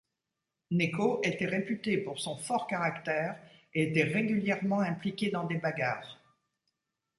Neco 0.71 1.21
était 1.23 1.45
réputé 1.45 1.99
pour 1.99 2.19
son 2.19 2.35
fort 2.35 2.65
caractère 2.65 3.37
et 3.75 3.83
était 3.83 4.01
régulièrement 4.05 4.79
impliqué 4.79 5.29
dans 5.29 5.43
des 5.45 5.59
bagarres. 5.59 6.17